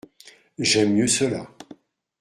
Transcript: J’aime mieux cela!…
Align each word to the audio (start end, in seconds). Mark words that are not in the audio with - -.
J’aime 0.57 0.93
mieux 0.95 1.05
cela!… 1.05 1.47